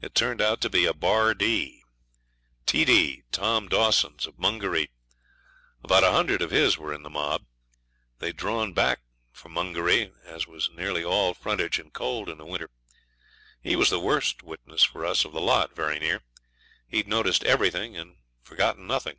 It 0.00 0.14
turned 0.14 0.40
out 0.40 0.60
to 0.60 0.70
be 0.70 0.84
D. 1.36 1.82
[*] 2.62 2.64
TD 2.64 3.22
Tom 3.32 3.68
Dawson's, 3.68 4.24
of 4.28 4.38
Mungeree. 4.38 4.86
About 5.82 6.04
a 6.04 6.12
hundred 6.12 6.42
of 6.42 6.52
his 6.52 6.78
were 6.78 6.94
in 6.94 7.02
the 7.02 7.10
mob. 7.10 7.44
They 8.20 8.28
had 8.28 8.36
drawn 8.36 8.72
back 8.72 9.00
for 9.32 9.48
Mungeree, 9.48 10.12
as 10.22 10.46
was 10.46 10.70
nearly 10.70 11.02
all 11.02 11.34
frontage 11.34 11.80
and 11.80 11.92
cold 11.92 12.28
in 12.28 12.38
the 12.38 12.46
winter. 12.46 12.70
He 13.60 13.74
was 13.74 13.90
the 13.90 13.98
worst 13.98 14.44
witness 14.44 14.84
for 14.84 15.04
us 15.04 15.24
of 15.24 15.32
the 15.32 15.40
lot, 15.40 15.74
very 15.74 15.98
near. 15.98 16.22
He'd 16.86 17.08
noticed 17.08 17.42
everything 17.42 17.96
and 17.96 18.18
forgot 18.44 18.78
nothing. 18.78 19.18